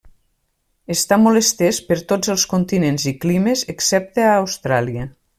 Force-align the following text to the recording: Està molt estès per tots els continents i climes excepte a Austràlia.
Està 0.93 1.17
molt 1.25 1.41
estès 1.41 1.81
per 1.89 1.97
tots 2.11 2.33
els 2.35 2.45
continents 2.53 3.05
i 3.11 3.13
climes 3.25 3.63
excepte 3.75 4.25
a 4.31 4.37
Austràlia. 4.43 5.05